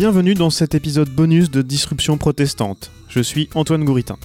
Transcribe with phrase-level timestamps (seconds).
[0.00, 2.92] Bienvenue dans cet épisode bonus de Disruption protestante.
[3.08, 4.16] Je suis Antoine Gouritin.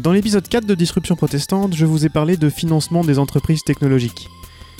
[0.00, 4.26] Dans l'épisode 4 de Disruption protestante, je vous ai parlé de financement des entreprises technologiques.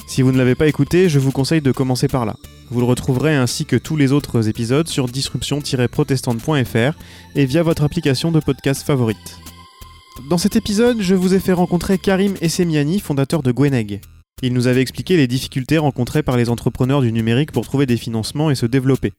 [0.06, 2.34] Si vous ne l'avez pas écouté, je vous conseille de commencer par là.
[2.70, 6.98] Vous le retrouverez ainsi que tous les autres épisodes sur disruption-protestante.fr
[7.34, 9.38] et via votre application de podcast favorite.
[10.30, 14.00] Dans cet épisode, je vous ai fait rencontrer Karim Essemiani, fondateur de Gweneg.
[14.42, 17.98] Il nous avait expliqué les difficultés rencontrées par les entrepreneurs du numérique pour trouver des
[17.98, 19.12] financements et se développer.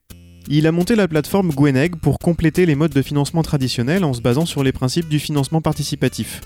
[0.48, 4.22] Il a monté la plateforme Gweneg pour compléter les modes de financement traditionnels en se
[4.22, 6.42] basant sur les principes du financement participatif.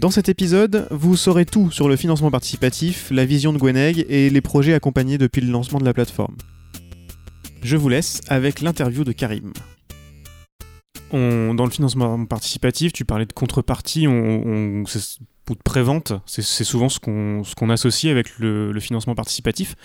[0.00, 4.28] Dans cet épisode, vous saurez tout sur le financement participatif, la vision de Gweneg et
[4.28, 6.36] les projets accompagnés depuis le lancement de la plateforme.
[7.62, 9.52] Je vous laisse avec l'interview de Karim.
[11.12, 14.84] dans le financement participatif, tu parlais de contrepartie, on,
[15.50, 19.76] ou de prévente, c'est souvent ce qu'on associe avec le, financement participatif.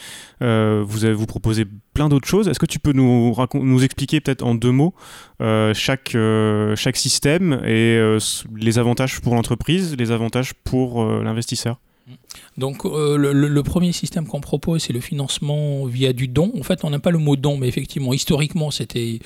[0.42, 2.48] Euh, vous, avez, vous proposez plein d'autres choses.
[2.48, 4.94] Est-ce que tu peux nous, expliquer peut-être en deux mots
[5.42, 5.74] euh,
[6.16, 8.18] euh, chaque système et
[8.56, 11.80] les avantages pour l'entreprise, les avantages pour l'investisseur?
[12.58, 16.52] Donc euh, le, premier système qu'on propose, c'est le financement via du don.
[16.60, 19.20] En fait, on n'a pas le mot don, mais effectivement, historiquement, c'était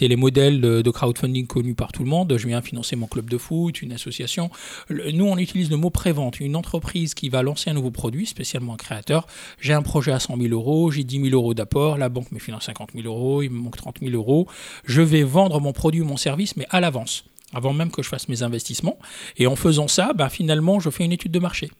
[0.00, 2.36] les modèles de, crowdfunding connus par tout le monde.
[2.36, 4.50] Je viens financer mon club de foot, une association.
[4.90, 6.40] nous, on utilise le mot prévente.
[6.40, 9.26] Une entreprise qui va lancer un nouveau produit, spécialement un créateur.
[9.60, 12.38] J'ai un projet à 100 000 euros, j'ai 10 000 euros d'apport, la banque me
[12.38, 14.46] finance 50 000 euros, il me manque 30 000 euros.
[14.84, 18.28] Je vais vendre mon produit mon service, mais à l'avance avant même que je fasse
[18.28, 18.98] mes investissements.
[19.36, 21.70] Et en faisant ça, ben, finalement, je fais une étude de marché.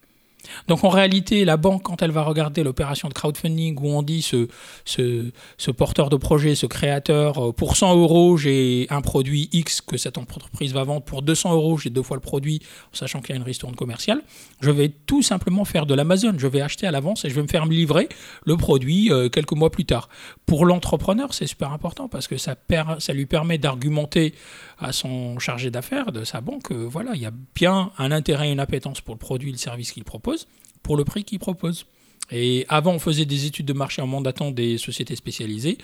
[0.69, 4.22] Donc en réalité, la banque, quand elle va regarder l'opération de crowdfunding où on dit
[4.22, 9.97] ce, porteur de projet, ce créateur, euh, pour 100 euros, j'ai un produit X que
[9.97, 12.61] cette entreprise va vendre, pour 200 euros, j'ai deux fois le produit,
[12.92, 14.22] sachant qu'il y a une ristourne commerciale,
[14.61, 16.34] je vais tout simplement faire de l'Amazon.
[16.38, 18.08] Je vais acheter à l'avance et je vais me faire livrer
[18.44, 20.09] le produit euh, quelques mois plus tard.
[20.47, 22.56] Pour l'entrepreneur, c'est super important parce que ça,
[22.99, 24.34] ça lui permet d'argumenter
[24.78, 28.49] à son chargé d'affaires de sa banque, euh, voilà, il y a bien un intérêt
[28.49, 30.35] et une appétence pour le produit et le service qu'il propose,
[30.82, 31.86] pour le prix qu'il propose.
[32.32, 35.78] Et avant, on faisait des études de marché en mandatant des sociétés spécialisées.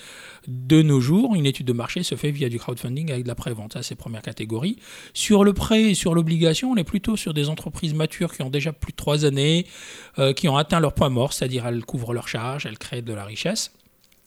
[0.48, 3.36] De nos jours, une étude de marché se fait via du crowdfunding avec de la
[3.36, 3.74] prévente.
[3.74, 4.76] Ça, c'est première catégorie.
[5.14, 8.50] Sur le prêt et sur l'obligation, on est plutôt sur des entreprises matures qui ont
[8.50, 9.66] déjà plus de trois années,
[10.18, 13.12] euh, qui ont atteint leur point mort, c'est-à-dire elles couvrent leurs charges, elles créent de
[13.12, 13.72] la richesse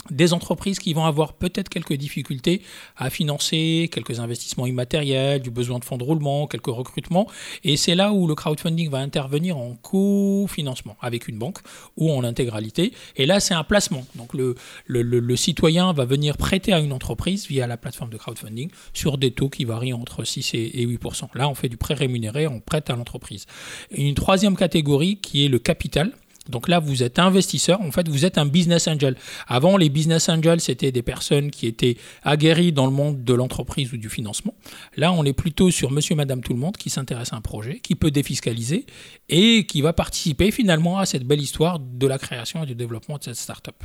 [0.09, 2.61] des entreprises qui vont avoir peut-être quelques difficultés
[2.97, 7.27] à financer quelques investissements immatériels, du besoin de fonds de roulement, quelques recrutements.
[7.63, 11.59] Et c'est là où le crowdfunding va intervenir en cofinancement avec une banque
[11.97, 12.93] ou en intégralité.
[13.15, 14.05] Et là, c'est un placement.
[14.15, 19.17] Donc le, citoyen va venir prêter à une entreprise via la plateforme de crowdfunding sur
[19.17, 22.59] des taux qui varient entre 6 et 8% Là, on fait du prêt rémunéré, on
[22.59, 23.45] prête à l'entreprise.
[23.91, 26.11] Une troisième catégorie qui est le capital
[26.49, 29.15] donc là, vous êtes investisseur, en fait, vous êtes un business angel.
[29.47, 33.93] Avant, les business angels, c'était des personnes qui étaient aguerries dans le monde de l'entreprise
[33.93, 34.53] ou du financement.
[34.95, 37.79] Là, on est plutôt sur monsieur, madame, tout le monde qui s'intéresse à un projet,
[37.79, 38.85] qui peut défiscaliser
[39.29, 43.17] et qui va participer finalement à cette belle histoire de la création et du développement
[43.17, 43.83] de cette startup.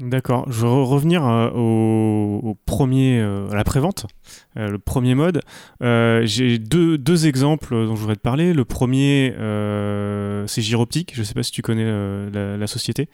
[0.00, 0.50] D'accord.
[0.50, 4.06] Je vais revenir euh, au, premier, euh, à la prévente,
[4.56, 5.42] euh, le premier mode.
[5.80, 8.54] J'ai deux, deux, exemples dont je voudrais te parler.
[8.54, 9.34] Le premier,
[10.46, 11.12] c'est Giroptique.
[11.14, 11.84] Je ne sais pas si tu connais
[12.32, 13.08] la, société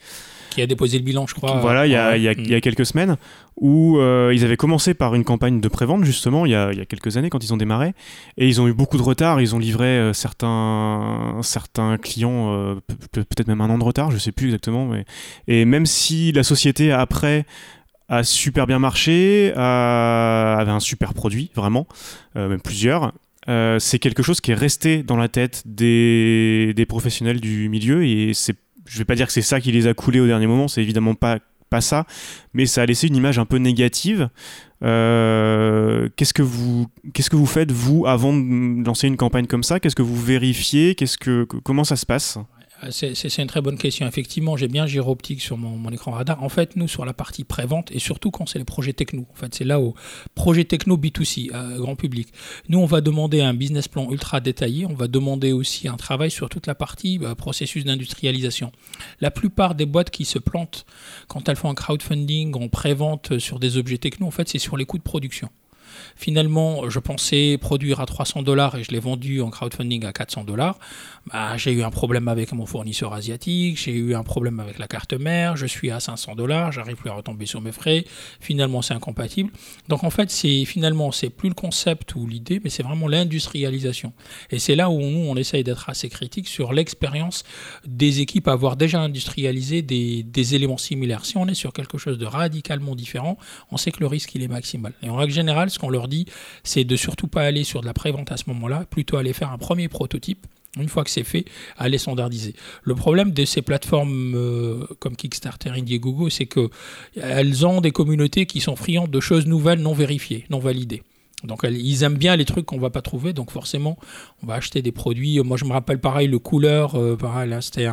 [0.56, 1.60] qui a déposé le bilan, je crois.
[1.60, 3.16] Voilà, il y, a, il, y a, il y a, quelques semaines,
[3.60, 6.78] où euh, ils avaient commencé par une campagne de prévente, justement, il y, a, il
[6.78, 7.92] y, a, quelques années, quand ils ont démarré,
[8.36, 9.40] et ils ont eu beaucoup de retard.
[9.40, 12.74] Ils ont livré euh, certains, certains clients, euh,
[13.12, 14.86] peut-être même un an de retard, je sais plus exactement.
[14.86, 15.04] Mais...
[15.46, 17.46] Et même si la société, après,
[18.08, 21.86] a super bien marché, avait un super produit, vraiment,
[22.34, 23.12] même plusieurs,
[23.78, 28.32] c'est quelque chose qui est resté dans la tête des, des professionnels du milieu et
[28.34, 28.56] c'est
[28.86, 30.82] je vais pas dire que c'est ça qui les a coulés au dernier moment, c'est
[30.82, 31.38] évidemment pas
[31.68, 32.06] pas ça,
[32.54, 34.28] mais ça a laissé une image un peu négative.
[34.84, 39.64] Euh, qu'est-ce que vous qu'est-ce que vous faites vous avant de lancer une campagne comme
[39.64, 39.80] ça?
[39.80, 40.94] Qu'est-ce que vous vérifiez?
[40.94, 42.38] Qu'est-ce que comment ça se passe?
[42.38, 42.42] euh,
[42.90, 44.06] c'est une très bonne question.
[44.06, 46.42] Effectivement, j'ai bien gyro-optique sur mon, écran radar.
[46.42, 49.34] En fait, nous, sur la partie pré-vente, et surtout quand c'est les projets techno, en
[49.34, 49.94] fait, c'est là où
[50.34, 52.28] projet techno B2C, euh, grand public.
[52.68, 54.86] Nous, on va demander un business plan ultra détaillé.
[54.86, 58.72] On va demander aussi un travail sur toute la partie euh, processus d'industrialisation.
[59.20, 60.86] La plupart des boîtes qui se plantent
[61.28, 64.76] quand elles font un crowdfunding en pré-vente sur des objets techno, en fait, c'est sur
[64.76, 65.48] les coûts de production.
[66.16, 70.44] Finalement, je pensais produire à 300 dollars et je l'ai vendu en crowdfunding à 400
[70.44, 70.78] dollars.
[71.32, 74.86] Bah, j'ai eu un problème avec mon fournisseur asiatique, j'ai eu un problème avec la
[74.86, 78.04] carte mère, je suis à 500 dollars, j'arrive plus à retomber sur mes frais.
[78.40, 79.50] Finalement, c'est incompatible.
[79.88, 84.12] Donc en fait, c'est finalement c'est plus le concept ou l'idée, mais c'est vraiment l'industrialisation.
[84.50, 87.42] Et c'est là où on essaye d'être assez critique sur l'expérience
[87.86, 91.24] des équipes à avoir déjà industrialisé des, des éléments similaires.
[91.24, 93.36] Si on est sur quelque chose de radicalement différent,
[93.70, 94.92] on sait que le risque il est maximal.
[95.02, 96.26] Et en règle générale, ce qu'on leur dit,
[96.64, 99.52] c'est de surtout pas aller sur de la prévente à ce moment-là, plutôt aller faire
[99.52, 100.46] un premier prototype
[100.78, 101.46] une fois que c'est fait,
[101.78, 102.54] aller standardiser.
[102.82, 108.60] Le problème de ces plateformes euh, comme Kickstarter, Indiegogo, c'est qu'elles ont des communautés qui
[108.60, 111.02] sont friandes de choses nouvelles non vérifiées, non validées.
[111.44, 113.98] Donc ils aiment bien les trucs qu'on va pas trouver, donc forcément
[114.42, 115.38] on va acheter des produits.
[115.40, 117.86] Moi je me rappelle pareil le couleur, euh, pareil, c'était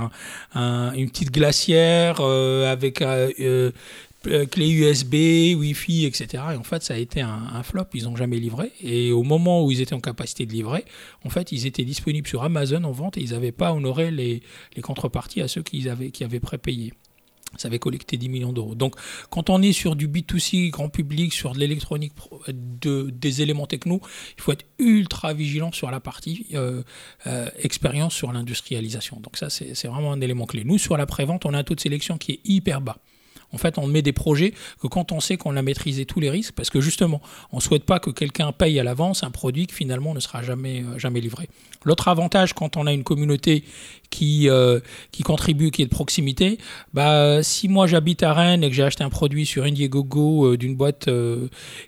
[0.55, 3.71] une petite glacière euh, avec euh,
[4.23, 5.13] clé USB,
[5.57, 6.43] Wi-Fi, etc.
[6.53, 7.85] Et en fait, ça a été un, flop.
[7.93, 8.71] Ils n'ont jamais livré.
[8.81, 10.85] Et au moment où ils étaient en capacité de livrer,
[11.23, 14.41] en fait, ils étaient disponibles sur Amazon en vente et ils n'avaient pas honoré les,
[14.81, 16.93] contreparties à ceux qui avaient, prépayé.
[17.57, 18.73] Ça avait collecté 10 millions d'euros.
[18.73, 18.95] Donc,
[19.29, 22.13] quand on est sur du B2C, grand public, sur de l'électronique,
[22.47, 24.01] de, des éléments techno,
[24.37, 26.81] il faut être ultra vigilant sur la partie euh,
[27.27, 29.19] euh, expérience sur l'industrialisation.
[29.19, 30.63] Donc, ça, c'est vraiment un élément clé.
[30.63, 32.97] Nous, sur la prévente, on a un taux de sélection qui est hyper bas.
[33.53, 36.29] En fait, on met des projets que quand on sait qu'on a maîtrisé tous les
[36.29, 37.21] risques, parce que justement,
[37.51, 40.43] on ne souhaite pas que quelqu'un paye à l'avance un produit qui finalement ne sera
[40.43, 41.49] jamais, euh, jamais livré.
[41.83, 43.63] L'autre avantage, quand on a une communauté
[44.09, 44.79] qui, euh,
[45.11, 46.57] qui contribue, qui est de proximité,
[46.93, 50.57] bah, si moi j'habite à Rennes et que j'ai acheté un produit sur Indiegogo euh,
[50.57, 51.09] d'une boîte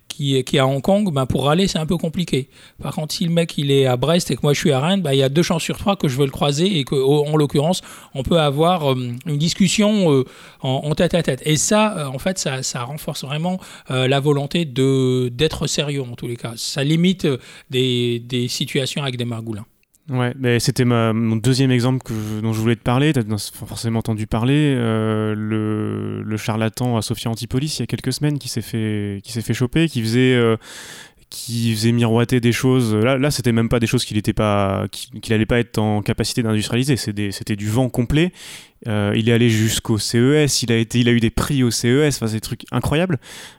[0.07, 2.49] qui, est à Hong Kong, ben pour aller, c'est un peu compliqué.
[2.81, 4.79] Par contre, si le mec il est à Brest et que moi je suis à
[4.79, 6.83] Rennes, ben, il y a deux chances sur trois que je veux le croiser et
[6.85, 7.81] que, en l'occurrence,
[8.13, 10.23] on peut avoir une discussion
[10.61, 11.41] en, tête à tête.
[11.57, 13.59] Ça, euh, en fait, ça, renforce vraiment
[13.89, 16.53] la volonté de, d'être sérieux en tous les cas.
[16.55, 17.27] Ça limite
[17.69, 19.65] des, des situations avec des margoulins.
[20.09, 22.11] Ouais, mais c'était mon deuxième exemple
[22.43, 23.11] dont je voulais te parler.
[23.11, 24.75] Tu as forcément entendu parler.
[24.77, 29.31] Euh, le, charlatan à Sophia Antipolis, il y a quelques semaines, qui s'est fait, qui
[29.31, 30.57] s'est fait choper, qui faisait, euh,
[31.31, 32.93] qui faisait miroiter des choses.
[32.93, 36.43] Là, là c'était même pas des choses qu'il n'allait pas, qu'il pas être en capacité
[36.43, 36.97] d'industrialiser.
[36.97, 38.31] C'était du vent complet.
[38.87, 41.71] Euh, il est allé jusqu'au CES, il a, été, il a eu des prix au
[41.71, 43.17] CES, enfin, c'est des trucs incroyables.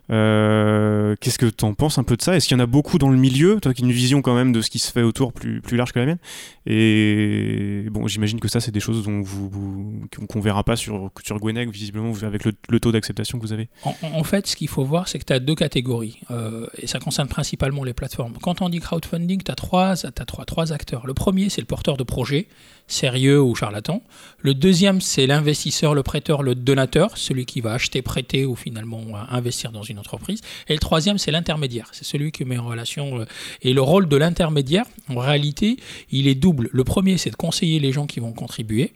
[0.08, 2.36] Euh, qu'est-ce que tu en penses un peu de ça?
[2.36, 3.58] Est-ce qu'il y en a beaucoup dans le milieu?
[3.60, 5.76] Toi qui as une vision quand même de ce qui se fait autour plus, plus
[5.76, 6.18] large que la mienne.
[6.66, 11.38] Et bon, j'imagine que ça, c'est des choses dont vous, qu'on verra pas sur, sur
[11.44, 13.68] visiblement, avec le, taux d'acceptation que vous avez.
[13.84, 16.20] En, fait, ce qu'il faut voir, c'est que tu as deux catégories.
[16.30, 18.34] Euh, et ça concerne principalement les plateformes.
[18.42, 21.06] Quand on dit crowdfunding, tu as, trois, trois, trois acteurs.
[21.06, 22.48] Le premier, c'est le porteur de projet
[22.88, 24.02] sérieux ou charlatan.
[24.40, 29.02] Le deuxième, c'est l'investisseur, le prêteur, le donateur, celui qui va acheter, prêter ou finalement
[29.30, 30.42] investir dans une entreprise.
[30.68, 33.20] Et le troisième, c'est l'intermédiaire, c'est celui qui met en relation.
[33.20, 33.24] Euh,
[33.62, 35.78] et le rôle de l'intermédiaire, en réalité,
[36.10, 36.68] il est double.
[36.72, 38.92] Le premier, c'est de conseiller les gens qui vont contribuer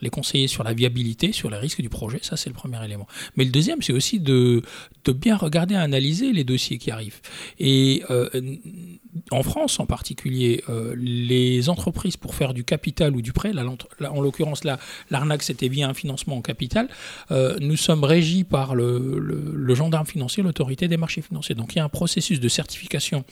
[0.00, 3.06] les conseiller sur la viabilité, sur les risques du projet, ça c'est le premier élément.
[3.36, 4.62] Mais le deuxième, c'est aussi de,
[5.08, 7.20] bien regarder, analyser les dossiers qui arrivent.
[7.58, 8.28] Et euh,
[9.30, 14.20] en France en particulier, euh, les entreprises pour faire du capital ou du prêt, en
[14.20, 14.62] l'occurrence
[15.10, 16.88] l'arnaque c'était via un financement en capital,
[17.30, 21.54] euh, nous sommes régis par le, le gendarme financier, l'autorité des marchés financiers.
[21.54, 23.24] Donc il y a un processus de certification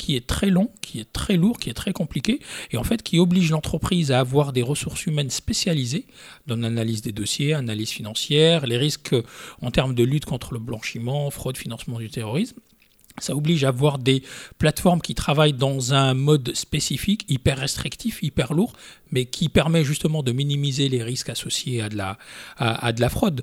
[0.00, 3.02] qui est très long, qui est très lourd, qui est très compliqué, et en fait
[3.02, 6.06] qui oblige l'entreprise à avoir des ressources humaines spécialisées
[6.46, 9.14] dans l'analyse des dossiers, analyse financière, les risques
[9.60, 12.58] en termes de lutte contre le blanchiment, fraude, financement du terrorisme.
[13.18, 14.22] Ça oblige à avoir des
[14.56, 18.72] plateformes qui travaillent dans un mode spécifique, hyper restrictif, hyper lourd,
[19.10, 22.16] mais qui permet justement de minimiser les risques associés à de la,
[22.56, 23.42] à de la fraude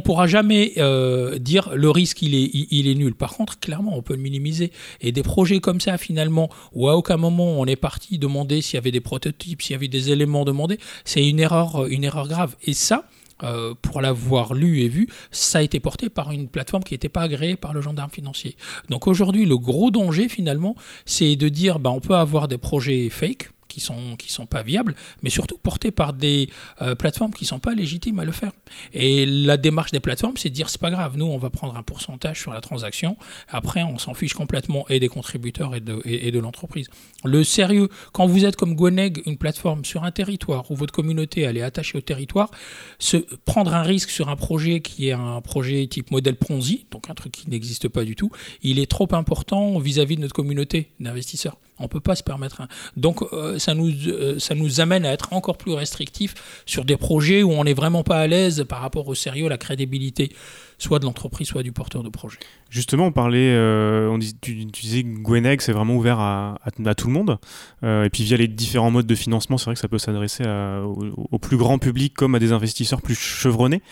[0.00, 3.14] pourra jamais euh, dire le risque il est, il, est nul.
[3.14, 4.72] Par contre, clairement, on peut le minimiser.
[5.00, 8.74] Et des projets comme ça, finalement, où à aucun moment on est parti demander s'il
[8.74, 12.28] y avait des prototypes, s'il y avait des éléments demandés, c'est une erreur, une erreur
[12.28, 12.56] grave.
[12.64, 13.04] Et ça,
[13.42, 17.10] euh, pour l'avoir lu et vu, ça a été porté par une plateforme qui n'était
[17.10, 18.56] pas agréée par le gendarme financier.
[18.88, 20.74] Donc aujourd'hui, le gros danger finalement,
[21.04, 24.62] c'est de dire bah, on peut avoir des projets fake, qui sont qui sont pas
[24.62, 26.48] viables, mais surtout portés par des
[26.80, 28.52] euh, plateformes qui sont pas légitimes à le faire.
[28.94, 31.76] Et la démarche des plateformes, c'est de dire c'est pas grave, nous on va prendre
[31.76, 33.18] un pourcentage sur la transaction.
[33.50, 36.88] Après, on s'en fiche complètement et des contributeurs et de et, de l'entreprise.
[37.22, 41.42] Le sérieux, quand vous êtes comme Gweneg, une plateforme sur un territoire où votre communauté
[41.42, 42.50] elle est attachée au territoire,
[42.98, 47.10] se prendre un risque sur un projet qui est un projet type modèle Ponzi, donc
[47.10, 48.30] un truc qui n'existe pas du tout,
[48.62, 51.58] il est trop important vis-à-vis -vis de notre communauté d'investisseurs.
[51.78, 52.62] On ne peut pas se permettre.
[52.62, 52.68] Un...
[52.96, 56.96] Donc euh, ça, nous, euh, ça nous amène à être encore plus restrictifs sur des
[56.96, 60.32] projets où on n'est vraiment pas à l'aise par rapport au sérieux, la crédibilité.
[60.78, 62.38] soit de l'entreprise, soit du porteur de projet.
[62.68, 66.58] Justement, on parlait, euh, on dit, tu, disais que Gweneg, c'est vraiment ouvert à,
[66.96, 67.38] tout le monde.
[67.82, 71.38] Et puis via les différents modes de financement, c'est vrai que ça peut s'adresser au,
[71.38, 73.82] plus grand public comme à des investisseurs plus chevronnés.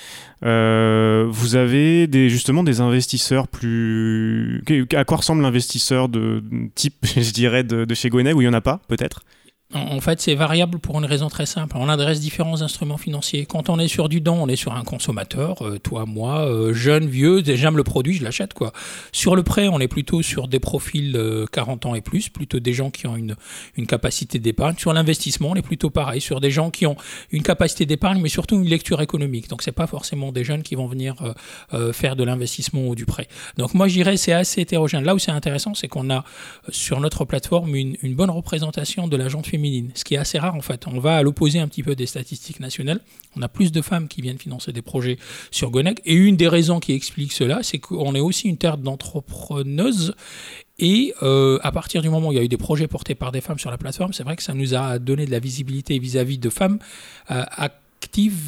[0.43, 4.63] Vous avez justement des investisseurs plus...
[4.95, 6.43] À quoi ressemble l'investisseur de
[6.75, 9.21] type, je dirais, de, de chez Gweneg, où il n'y en a pas, peut-être
[9.75, 11.77] en fait, c'est variable pour une raison très simple.
[11.79, 13.45] On adresse différents instruments financiers.
[13.47, 16.73] Quand on est sur du don, on est sur un consommateur, euh, toi, moi, euh,
[16.73, 18.55] jeune, vieux, j'aime le produit, je l'achète.
[18.55, 18.73] quoi.
[19.13, 21.19] Sur le prêt, on est plutôt sur des profils
[21.53, 23.37] 40 euh, ans et plus, plutôt des gens qui ont une,
[23.77, 24.77] une capacité d'épargne.
[24.79, 26.97] Sur l'investissement, on est plutôt pareil, sur des gens qui ont
[27.33, 29.49] une capacité d'épargne, mais surtout une lecture économique.
[29.49, 31.15] Donc, c'est pas forcément des jeunes qui vont venir
[31.93, 33.29] faire de l'investissement ou du prêt.
[33.57, 35.05] Donc, moi, je dirais c'est assez hétérogène.
[35.05, 36.25] Là où c'est intéressant, c'est qu'on a
[36.69, 39.53] sur notre plateforme une, une bonne représentation de la gente
[39.95, 40.87] ce qui est assez rare en fait.
[40.87, 43.01] On va à l'opposé un petit peu des statistiques nationales.
[43.37, 45.19] On a plus de femmes qui viennent financer des projets
[45.51, 46.01] sur Gonec.
[46.05, 50.15] Et une des raisons qui explique cela, c'est qu'on est aussi une terre d'entrepreneuses.
[50.79, 53.31] Et euh, à partir du moment où il y a eu des projets portés par
[53.31, 55.99] des femmes sur la plateforme, c'est vrai que ça nous a donné de la visibilité
[55.99, 56.79] vis-à-vis de femmes
[57.31, 57.71] euh, à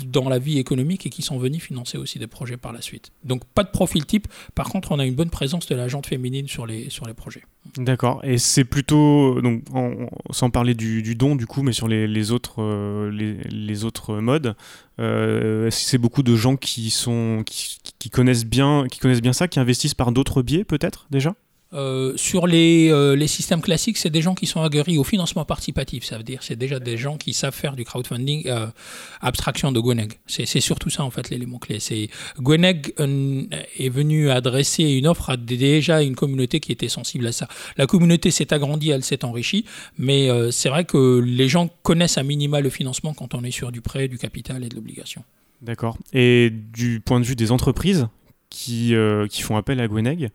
[0.07, 3.11] dans la vie économique et qui sont venus financer aussi des projets par la suite.
[3.25, 6.07] Donc pas de profil type, par contre on a une bonne présence de la gente
[6.07, 7.43] féminine sur les, sur les projets.
[7.77, 9.65] D'accord, et c'est plutôt, donc,
[10.31, 14.55] sans parler du, don du coup, mais sur les, autres, euh, les, autres modes,
[15.01, 19.59] euh, c'est beaucoup de gens qui, sont, qui, connaissent bien, qui connaissent bien ça, qui
[19.59, 21.35] investissent par d'autres biais peut-être déjà?
[21.73, 25.45] Euh, sur les, euh, les, systèmes classiques, c'est des gens qui sont aguerris au financement
[25.45, 26.05] participatif.
[26.05, 28.67] Ça veut dire c'est déjà des gens qui savent faire du crowdfunding euh,
[29.21, 30.13] abstraction de Gweneg.
[30.27, 31.81] C'est surtout ça en fait l'élément clé.
[31.81, 32.09] C'est
[32.39, 37.49] Gweneg est venu adresser une offre à déjà une communauté qui était sensible à ça.
[37.77, 39.65] La communauté s'est agrandie, elle s'est enrichie,
[39.99, 43.73] mais c'est vrai que les gens connaissent à minima le financement quand on est sur
[43.73, 45.25] du prêt, du capital et de l'obligation.
[45.63, 45.99] D'accord.
[46.13, 48.09] Et du point de vue des entreprises,
[48.57, 50.31] qui, euh, qui font appel à Gweneg.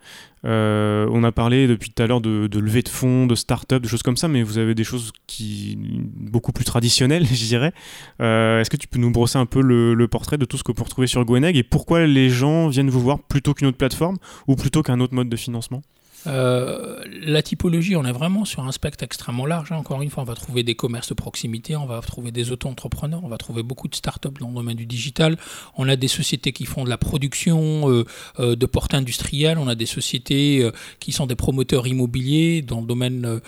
[0.45, 3.81] Euh, on a parlé depuis tout à l'heure de, de levée de fonds, de start-up,
[3.81, 5.75] de choses comme ça, mais vous avez des choses qui
[6.15, 7.73] beaucoup plus traditionnelles, je dirais.
[8.21, 10.71] Euh, est-ce que tu peux nous brosser un peu le, portrait de tout ce que
[10.71, 14.17] peut retrouver sur Gweneg et pourquoi les gens viennent vous voir plutôt qu'une autre plateforme
[14.47, 15.81] ou plutôt qu'un autre mode de financement?
[16.27, 19.71] Euh, la typologie, on est vraiment sur un spectre extrêmement large.
[19.71, 19.77] Hein.
[19.77, 23.21] Encore une fois, on va trouver des commerces de proximité, on va trouver des auto-entrepreneurs,
[23.23, 25.37] on va trouver beaucoup de start-up dans le domaine du digital.
[25.75, 28.05] On a des sociétés qui font de la production euh,
[28.39, 32.87] euh, de portes industrielles, on a des sociétés qui sont des promoteurs immobiliers dans le
[32.87, 33.39] domaine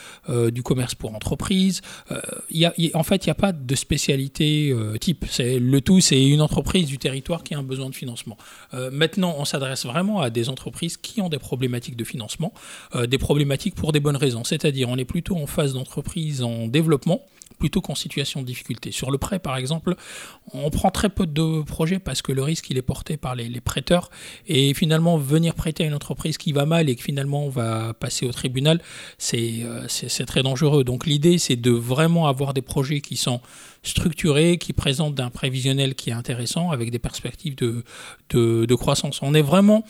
[0.51, 1.81] du commerce pour entreprise.
[2.09, 5.25] En fait, il n'y a pas de spécialité type.
[5.39, 8.37] Le tout, c'est une entreprise du territoire qui a un besoin de financement.
[8.91, 12.53] maintenant, on s'adresse vraiment à des entreprises qui ont des problématiques de financement
[12.96, 14.43] euh, des problématiques pour des bonnes raisons.
[14.43, 17.22] C'est-à-dire, on est plutôt en phase d'entreprise en développement
[17.63, 18.91] plutôt qu'en situation de difficulté.
[18.91, 19.96] Sur le prêt, par exemple,
[20.53, 23.62] on prend très peu de projets parce que le risque, il est porté par les,
[23.62, 24.10] prêteurs.
[24.48, 27.93] Et finalement, venir prêter à une entreprise qui va mal et que finalement on va
[27.93, 28.82] passer au tribunal,
[29.34, 30.84] euh, c'est très dangereux.
[30.84, 33.39] Donc l'idée, c'est de vraiment avoir des projets qui sont
[33.84, 39.22] structurés, qui présentent un prévisionnel qui est intéressant, avec des perspectives de, croissance.
[39.22, 39.86] On est vraiment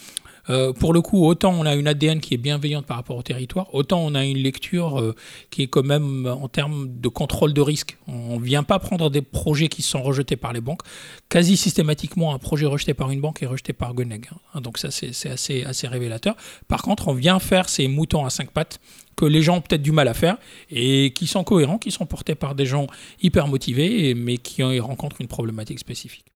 [0.50, 3.22] euh, pour le coup, autant on a une ADN qui est bienveillante par rapport au
[3.22, 5.16] territoire, autant on a une lecture euh,
[5.50, 7.98] qui est quand même en termes de contrôle de risque.
[8.08, 10.82] On ne vient pas prendre des projets qui sont rejetés par les banques.
[11.30, 14.30] Quasi systématiquement, un projet rejeté par une banque est rejeté par Goneg.
[14.54, 14.62] Hein.
[14.62, 16.36] Donc ça, c'est assez, assez révélateur.
[16.68, 18.80] Par contre, on vient faire ces moutons à cinq pattes
[19.16, 20.38] que les gens ont peut-être du mal à faire
[20.70, 22.88] et qui sont cohérents, qui sont portés par des gens
[23.22, 26.33] hyper motivés, mais qui rencontrent une problématique spécifique.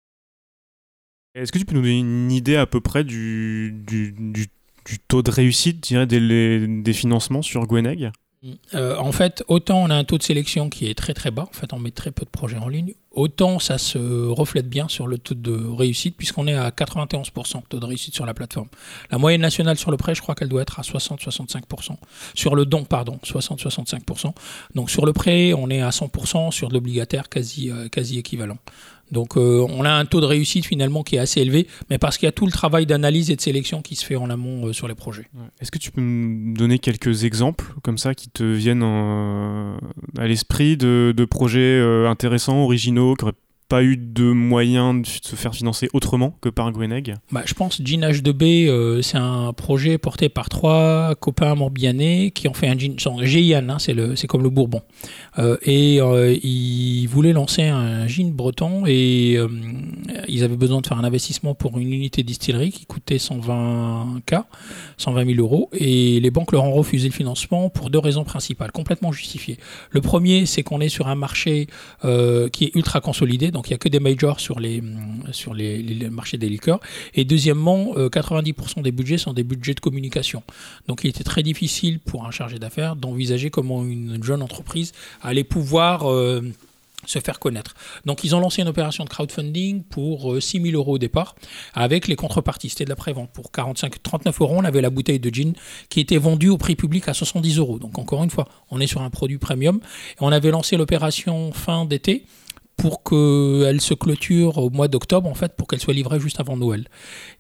[1.38, 3.76] Est-ce que tu peux nous donner une idée à peu près du,
[5.08, 8.12] taux de réussite des, des financements sur Gweneg
[8.76, 11.48] euh, en fait, autant on a un taux de sélection qui est très très bas,
[11.50, 14.88] en fait on met très peu de projets en ligne, autant ça se reflète bien
[14.88, 18.68] sur le taux de réussite, puisqu'on est à 91% taux de réussite sur la plateforme.
[19.10, 21.98] La moyenne nationale sur le prêt, je crois qu'elle doit être à 60-65%.
[22.36, 24.34] Sur le don, pardon, 60-65%.
[24.76, 28.60] Donc sur le prêt, on est à 100%, sur l'obligataire, quasi, euh, quasi équivalent.
[29.12, 32.18] Donc euh, on a un taux de réussite finalement qui est assez élevé, mais parce
[32.18, 34.68] qu'il y a tout le travail d'analyse et de sélection qui se fait en amont
[34.68, 35.28] euh, sur les projets.
[35.62, 40.78] Est-ce que tu peux me donner quelques exemples comme ça qui te viennent à l'esprit
[40.78, 43.16] de, projets euh, intéressants, originaux,
[43.68, 47.82] pas eu de moyen de se faire financer autrement que par Gweneg bah, Je pense
[47.84, 52.78] Gin H2B, euh, c'est un projet porté par trois copains morbihanais qui ont fait un
[52.78, 54.82] gin, GIAN, hein, c'est comme le Bourbon.
[55.38, 59.38] Euh, et euh, ils voulaient lancer un gin breton et
[60.28, 64.44] ils avaient besoin de faire un investissement pour une unité distillerie qui coûtait 120K,
[64.98, 65.70] 120 000 euros.
[65.74, 69.58] Et les banques leur ont refusé le financement pour deux raisons principales, complètement justifiées.
[69.92, 71.68] Le premier, c'est qu'on est sur un marché
[72.02, 74.84] qui est ultra consolidé donc il n'y a que des majors sur les,
[75.32, 76.80] sur les, marchés des liqueurs.
[77.16, 80.44] Et deuxièmement, 90% des budgets sont des budgets de communication.
[80.88, 84.92] Donc il était très difficile pour un chargé d'affaires d'envisager comment une jeune entreprise
[85.24, 86.06] allait pouvoir
[87.08, 87.74] se faire connaître.
[88.06, 91.34] Donc ils ont lancé une opération de crowdfunding pour 6 000 euros au départ,
[91.74, 92.70] avec les contreparties.
[92.70, 93.32] C'était de la prévente.
[93.32, 95.54] Pour 45, 39 euros, on avait la bouteille de gin
[95.90, 97.80] qui était vendue au prix public à 70 euros.
[97.80, 99.78] Donc encore une fois, on est sur un produit premium.
[99.78, 102.26] Et on avait lancé l'opération fin d'été
[102.78, 106.56] pour qu'elle se clôture au mois d'octobre, en fait, pour qu'elle soit livrée juste avant
[106.56, 106.88] Noël.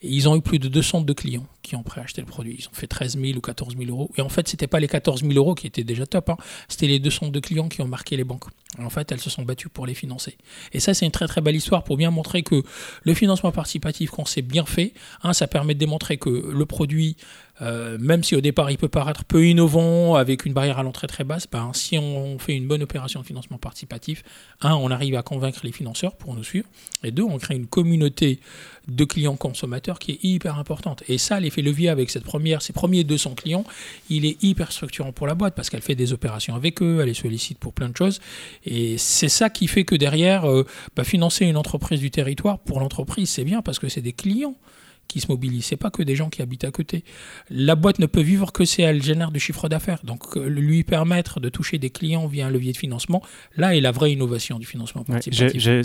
[0.01, 2.57] Et ils ont eu plus de 200 de clients qui ont préacheté le produit.
[2.59, 4.09] Ils ont fait 13 000 ou 14 000 euros.
[4.17, 6.37] Et en fait, c'était pas les 14 000 euros qui étaient déjà top, hein.
[6.67, 8.45] c'était les 200 de clients qui ont marqué les banques.
[8.79, 10.37] En fait, elles se sont battues pour les financer.
[10.73, 12.63] Et ça, c'est une très très belle histoire pour bien montrer que
[13.03, 17.15] le financement participatif, quand c'est bien fait, hein, ça permet de démontrer que le produit
[17.61, 21.07] euh, même si au départ il peut paraître peu innovant, avec une barrière à l'entrée
[21.07, 24.23] très basse, ben, si on fait une bonne opération de financement participatif,
[24.61, 26.67] un, on arrive à convaincre les financeurs pour nous suivre,
[27.03, 28.39] et deux, on crée une communauté
[28.87, 31.03] de clients consommateurs qui est hyper importante.
[31.07, 33.65] Et ça, l'effet levier avec ces premiers 200 clients,
[34.09, 37.07] il est hyper structurant pour la boîte parce qu'elle fait des opérations avec eux, elle
[37.07, 38.19] les sollicite pour plein de choses.
[38.65, 42.79] Et c'est ça qui fait que derrière, euh, bah, financer une entreprise du territoire, pour
[42.79, 44.55] l'entreprise, c'est bien parce que c'est des clients
[45.07, 45.65] qui se mobilisent.
[45.65, 47.03] C'est pas que des gens qui habitent à côté.
[47.49, 50.01] La boîte ne peut vivre que si elle génère du chiffre d'affaires.
[50.03, 53.21] Donc euh, lui permettre de toucher des clients via un levier de financement,
[53.55, 55.83] là est la vraie innovation du financement participatif.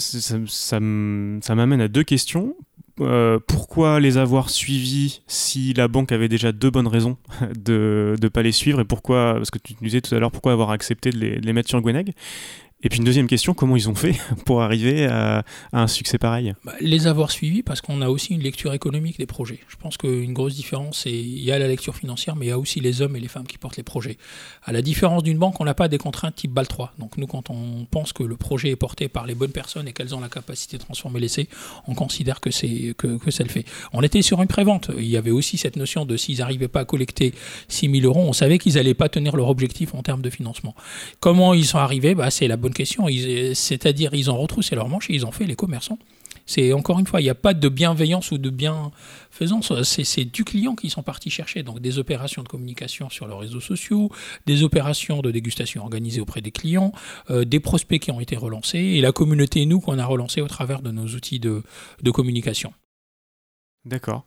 [0.48, 2.54] ça, m'amène à deux questions.
[3.00, 7.16] Euh, pourquoi les avoir suivis si la banque avait déjà deux bonnes raisons
[7.58, 10.52] de ne pas les suivre et pourquoi, parce que tu disais tout à l'heure, pourquoi
[10.52, 12.12] avoir accepté de les, de les mettre sur Gweneg
[12.82, 16.54] et puis une deuxième question, comment ils ont fait pour arriver à, un succès pareil?
[16.64, 19.60] Bah, Les avoir suivis parce qu'on a aussi une lecture économique des projets.
[19.68, 22.52] Je pense qu'une grosse différence, c'est il y a la lecture financière, mais il y
[22.52, 24.16] a aussi les hommes et les femmes qui portent les projets.
[24.64, 26.94] À la différence d'une banque, on n'a pas des contraintes type BAL 3.
[26.98, 29.92] Donc nous, quand on pense que le projet est porté par les bonnes personnes et
[29.92, 31.48] qu'elles ont la capacité de transformer l'essai,
[31.86, 33.64] on considère que, c'est, que ça le fait.
[33.92, 34.90] On était sur une prévente.
[34.98, 37.32] Il y avait aussi cette notion de s'ils n'arrivaient pas à collecter
[37.68, 40.74] 6 000 euros, on savait qu'ils n'allaient pas tenir leur objectif en termes de financement.
[41.20, 42.14] Comment ils sont arrivés?
[42.14, 43.06] Bah, C'est la bonne question.
[43.54, 45.98] C'est-à-dire, ils ont retroussé leurs manches et ils ont fait les commerçants.
[46.46, 49.72] C'est encore une fois, il n'y a pas de bienveillance ou de bienfaisance.
[49.82, 51.62] C'est du client qui sont partis chercher.
[51.62, 54.10] Donc des opérations de communication sur leurs réseaux sociaux,
[54.46, 56.92] des opérations de dégustation organisées auprès des clients,
[57.30, 60.48] euh, des prospects qui ont été relancés et la communauté nous qu'on a relancé au
[60.48, 61.62] travers de nos outils de,
[62.02, 62.72] de communication.
[63.84, 64.24] D'accord.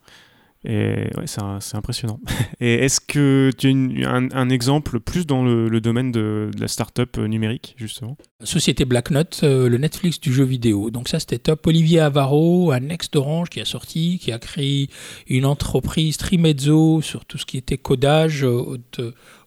[0.66, 2.20] Et ouais, c'est impressionnant.
[2.60, 3.68] Et est-ce que tu
[4.06, 8.18] as un, exemple plus dans le, domaine de, la start-up euh, numérique, justement?
[8.44, 10.90] Société Black Note, euh, le Netflix du jeu vidéo.
[10.90, 11.68] Donc ça, c'était top.
[11.68, 14.90] Olivier Avaro, un ex d'Orange, qui a sorti, qui a créé
[15.28, 18.80] une entreprise Trimezzo sur tout ce qui était codage, euh,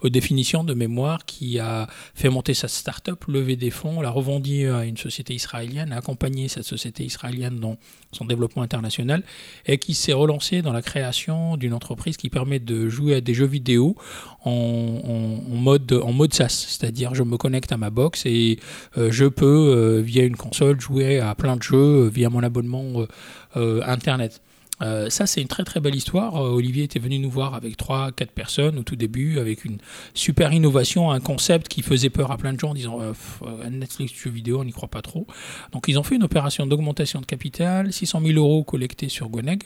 [0.03, 4.69] aux définitions de mémoire qui a fait monter sa start-up, levé des fonds, l'a revendu
[4.69, 7.77] à une société israélienne, a accompagné cette société israélienne dans
[8.13, 9.23] son développement international
[9.67, 13.35] et qui s'est relancé dans la création d'une entreprise qui permet de jouer à des
[13.35, 13.97] jeux vidéo
[14.45, 18.59] en, mode, en mode SaaS, c'est-à-dire je me connecte à ma box et
[18.97, 22.43] euh, je peux, euh, via une console, jouer à plein de jeux euh, via mon
[22.43, 23.07] abonnement
[23.55, 24.41] Internet.
[24.83, 26.37] Euh, ça, c'est une très très belle histoire.
[26.37, 29.79] Euh, Olivier était venu nous voir avec 3-4 personnes au tout début, avec une
[30.15, 33.13] super innovation, un concept qui faisait peur à plein de gens en disant euh,
[33.43, 35.27] euh Netflix jeux vidéo, on n'y croit pas trop.
[35.73, 39.65] Donc ils ont fait une opération d'augmentation de capital, 600 000 euros collectés sur Gweneg.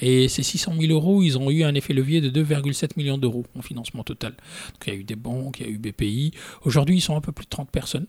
[0.00, 3.44] Et ces 600 000 euros, ils ont eu un effet levier de 2,7 millions d'euros
[3.56, 4.32] en financement total.
[4.32, 6.32] Donc il y a eu des banques, il y a eu BPI.
[6.64, 8.06] Aujourd'hui, ils sont un peu plus de 30 personnes.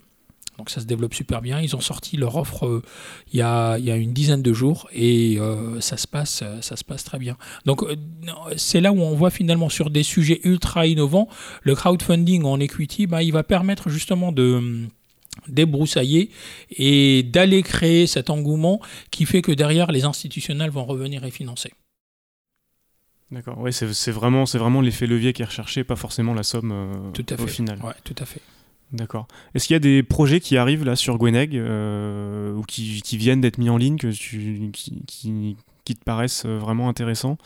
[0.58, 1.60] Donc ça se développe super bien.
[1.60, 2.82] Ils ont sorti leur offre euh,
[3.32, 6.42] il, y a, il, y a, une dizaine de jours et euh, ça, se passe,
[6.44, 7.38] euh, ça se passe très bien.
[7.66, 7.84] Donc
[8.56, 11.28] c'est là où on voit finalement sur des sujets ultra innovants,
[11.64, 14.90] le crowdfunding en equity, bah, il va permettre justement de hum,
[15.48, 16.30] débroussailler
[16.70, 21.72] et d'aller créer cet engouement qui fait que derrière les institutionnels vont revenir et financer.
[23.32, 27.26] D'accord, oui, c'est vraiment, vraiment l'effet levier qui est recherché, pas forcément la somme tout
[27.32, 27.80] à au final.
[27.82, 28.42] Ouais, tout à fait.
[28.94, 29.28] D'accord.
[29.56, 33.42] Est-ce qu'il y a des projets qui arrivent là sur Gweneg euh, ou qui, viennent
[33.42, 37.38] d'être mis en ligne que tu, qui, te paraissent euh, vraiment intéressants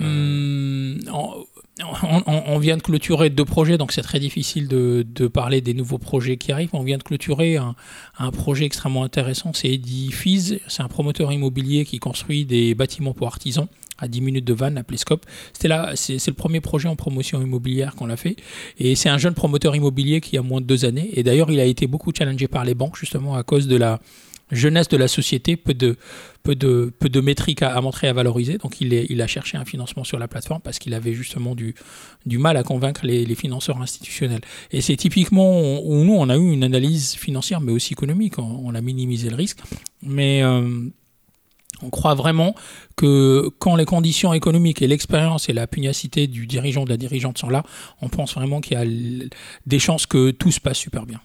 [0.00, 1.44] euh, hum,
[2.46, 6.36] on, vient de clôturer deux projets, donc c'est très difficile de, parler des nouveaux projets
[6.36, 6.70] qui arrivent.
[6.74, 7.74] On vient de clôturer un,
[8.18, 13.26] un projet extrêmement intéressant, c'est Edifiz, c'est un promoteur immobilier qui construit des bâtiments pour
[13.26, 13.66] artisans
[14.00, 15.26] à 10 minutes de Vannes, à Plescope.
[15.52, 18.36] C'était là, c'est le premier projet en promotion immobilière qu'on a fait.
[18.78, 21.10] Et c'est un jeune promoteur immobilier qui a moins de deux années.
[21.14, 24.00] Et d'ailleurs, il a été beaucoup challengé par les banques, justement, à cause de la
[24.52, 25.96] jeunesse de la société, peu de,
[26.42, 28.58] peu de, peu de métriques à, montrer, à valoriser.
[28.58, 31.54] Donc il, est, il a cherché un financement sur la plateforme parce qu'il avait justement
[31.54, 31.74] du,
[32.26, 34.40] du mal à convaincre les, les financeurs institutionnels.
[34.72, 38.38] Et c'est typiquement où nous, on a eu une analyse financière, mais aussi économique.
[38.38, 39.58] On, a minimisé le risque.
[40.02, 40.88] Mais euh,
[41.82, 42.54] on croit vraiment
[42.96, 47.38] que quand les conditions économiques et l'expérience et la pugnacité du dirigeant de la dirigeante
[47.38, 47.64] sont là,
[48.02, 48.84] on pense vraiment qu'il y a
[49.66, 51.20] des chances que tout se passe super bien.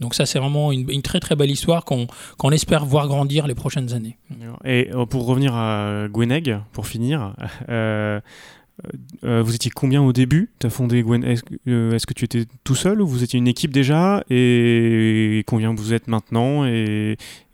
[0.00, 3.92] Donc ça, c'est vraiment une, très très belle histoire qu'on espère voir grandir les prochaines
[3.92, 4.16] années.
[4.64, 7.34] Et euh, pour revenir à Gweneg, pour finir,
[7.68, 8.18] euh,
[9.24, 10.50] euh, vous étiez combien au début?
[10.70, 14.24] Fondé Est-ce que tu étais tout seul ou vous étiez une équipe déjà?
[14.30, 16.64] Et combien vous êtes maintenant?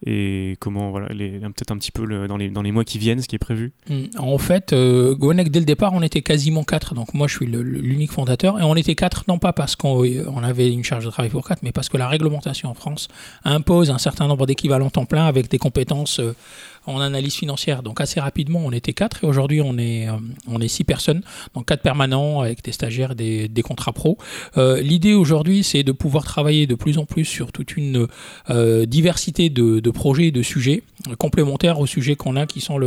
[0.05, 3.29] Et comment, voilà, peut-être un petit peu dans, les, dans les mois qui viennent, ce
[3.29, 4.05] qui est prévu hmm.
[4.19, 6.95] En fait, euh, dès le départ, on était quasiment quatre.
[6.95, 8.61] Donc moi, je suis l'unique fondateur.
[8.61, 11.47] Et on était quatre, non pas parce qu'on on avait une charge de travail pour
[11.47, 13.09] quatre, mais parce que la réglementation en France
[13.45, 16.35] impose un certain nombre d'équivalents temps plein avec des compétences euh,
[16.87, 17.83] en analyse financière.
[17.83, 19.25] Donc assez rapidement, on était quatre.
[19.25, 20.13] Et aujourd'hui, on est, euh,
[20.47, 21.23] on est six personnes.
[21.55, 24.19] Donc quatre permanents avec des stagiaires, des, des contrats pro.
[24.57, 28.07] Euh, l'idée aujourd'hui, c'est de pouvoir travailler de plus en plus sur toute une
[28.87, 30.83] diversité de projets et de sujets
[31.18, 32.81] complémentaires aux sujets qu'on a qui sont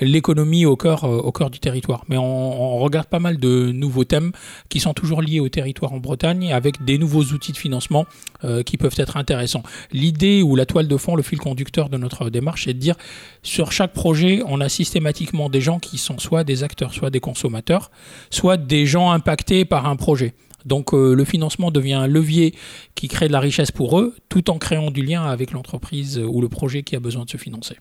[0.00, 2.04] l'économie au cœur, euh, au cœur du territoire.
[2.08, 4.32] Mais on, regarde pas mal de nouveaux thèmes
[4.68, 8.06] qui sont toujours liés au territoire en Bretagne avec des nouveaux outils de financement
[8.44, 9.62] euh, qui peuvent être intéressants.
[9.92, 12.94] L'idée ou la toile de fond, le fil conducteur de notre démarche, c'est de dire
[13.42, 17.20] sur chaque projet, on a systématiquement des gens qui sont soit des acteurs, soit des
[17.20, 17.90] consommateurs,
[18.30, 20.34] soit des gens impactés par un projet.
[20.68, 22.54] Donc euh, le financement devient un levier
[22.94, 26.40] qui crée de la richesse pour eux, tout en créant du lien avec l'entreprise ou
[26.40, 27.76] le projet qui a besoin de se financer.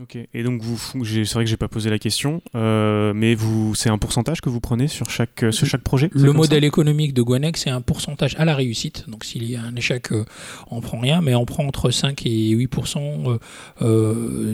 [0.00, 0.16] Ok.
[0.32, 3.90] Et donc vous, c'est vrai que j'ai pas posé la question, euh, mais vous, c'est
[3.90, 6.08] un pourcentage que vous prenez sur chaque, sur chaque projet?
[6.12, 9.10] Le modèle économique de Gwenex, c'est un pourcentage à la réussite.
[9.10, 10.24] Donc s'il y a un échec, euh,
[10.70, 13.38] on prend rien, mais on prend entre 5 et 8%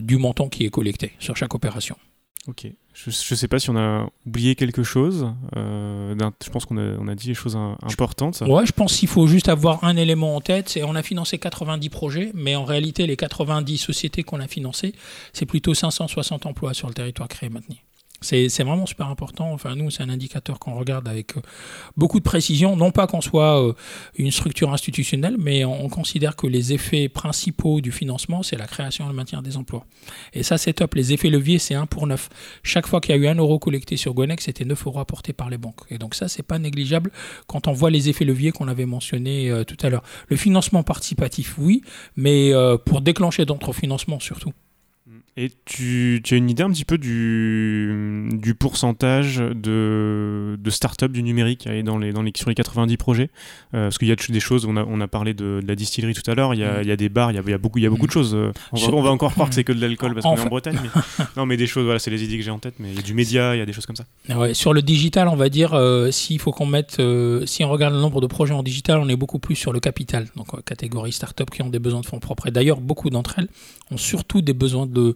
[0.01, 1.97] du montant qui est collecté sur chaque opération.
[2.49, 2.67] Ok.
[3.05, 5.31] Je ne sais pas si on a oublié quelque chose.
[5.55, 8.43] Euh, je pense qu'on a, on a, dit des choses importantes.
[8.47, 10.71] Ouais, je pense qu'il faut juste avoir un élément en tête.
[10.71, 14.95] C'est on a financé 90 projets, mais en réalité, les 90 sociétés qu'on a financées,
[15.35, 17.77] c'est plutôt 560 emplois sur le territoire créé maintenant.
[18.23, 19.53] C'est vraiment super important.
[19.53, 21.41] Enfin, nous, c'est un indicateur qu'on regarde avec euh,
[21.97, 22.75] beaucoup de précision.
[22.75, 23.73] Non pas qu'on soit euh,
[24.17, 29.05] une structure institutionnelle, mais on, considère que les effets principaux du financement, c'est la création
[29.05, 29.87] et le maintien des emplois.
[30.33, 30.95] Et ça, c'est top.
[30.95, 32.29] Les effets leviers, c'est 1 pour 9.
[32.63, 35.33] Chaque fois qu'il y a eu 1 euro collecté sur Gonex, c'était 9 euros apportés
[35.33, 35.81] par les banques.
[35.91, 37.13] Et donc ça, c'est pas négligeable
[37.47, 40.03] quand on voit les effets leviers qu'on avait mentionnés euh, tout à l'heure.
[40.29, 41.83] Le financement participatif, oui,
[42.17, 42.53] mais
[42.85, 44.53] pour déclencher d'autres financements surtout.
[45.39, 51.13] Et tu, tu, as une idée un petit peu du, du pourcentage de, de start-up
[51.13, 53.29] du numérique dans les, dans les, sur les 90 projets
[53.75, 56.15] euh, Parce qu'il y a des choses, on a, on a parlé de, la distillerie
[56.15, 57.59] tout à l'heure, il, il, y a des bars, il y a, il y a
[57.59, 58.35] beaucoup, il y a beaucoup de choses.
[58.35, 60.79] Euh, on va, encore croire que c'est que de l'alcool parce qu'on est en Bretagne.
[60.83, 61.25] Mais...
[61.37, 62.99] non, mais des choses, voilà, c'est les idées que j'ai en tête, mais il y
[62.99, 64.07] a du média, il y a des choses comme ça.
[64.35, 66.99] Ouais, sur le digital, on va dire, euh, s'il faut qu'on mette,
[67.45, 69.81] si on regarde le nombre de projets en digital, on est beaucoup plus sur le
[69.81, 72.47] capital, donc catégorie start-up qui ont des besoins de fonds propres.
[72.47, 73.49] Et d'ailleurs, beaucoup d'entre elles
[73.91, 75.15] ont surtout des besoins de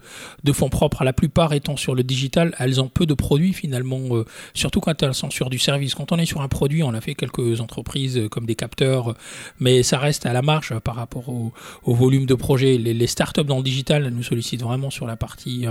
[0.53, 4.25] fonds propres, la plupart étant sur le digital, elles ont peu de produits finalement, euh,
[4.55, 5.95] surtout quand elles sont sur du service.
[5.95, 9.15] Quand on est sur un produit, on a fait quelques entreprises euh, comme des capteurs,
[9.59, 11.53] mais ça reste à la marge par rapport au,
[11.87, 12.79] volume de projets.
[12.79, 15.67] Les, startups dans le digital nous sollicitent vraiment sur la partie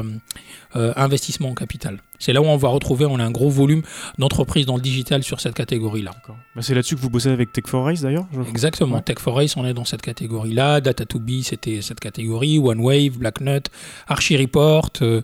[0.76, 2.00] euh, investissement en capital.
[2.20, 3.82] C'est là où on va retrouver, on a un gros volume
[4.18, 6.12] d'entreprises dans le digital sur cette catégorie-là.
[6.28, 10.02] Bah, c'est là-dessus que vous bossez avec Tech4Race d'ailleurs Exactement, Tech4Race, on est dans cette
[10.02, 10.82] catégorie-là.
[10.82, 12.60] Data2B, c'était cette catégorie.
[12.60, 13.70] OneWave, BlackNut,
[14.08, 15.22] ArchiReport, euh,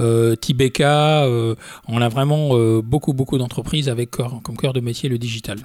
[0.00, 1.24] euh, Tibeka.
[1.24, 1.54] Euh,
[1.86, 5.58] on a vraiment beaucoup, beaucoup d'entreprises avec comme cœur de métier le digital.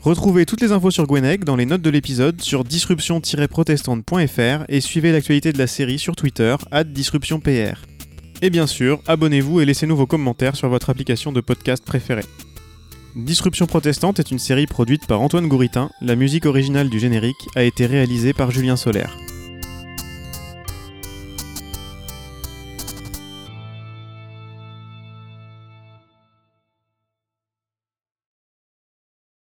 [0.00, 5.12] Retrouvez toutes les infos sur Gweneg dans les notes de l'épisode sur disruption-protestante.fr et suivez
[5.12, 6.54] l'actualité de la série sur Twitter,
[6.86, 7.97] disruptionpr.
[8.40, 12.24] Et bien sûr, abonnez-vous et laissez-nous vos commentaires sur votre application de podcast préférée.
[13.16, 15.90] Disruption protestante est une série produite par Antoine Gouritin.
[16.00, 19.16] La musique originale du générique a été réalisée par Julien Solaire.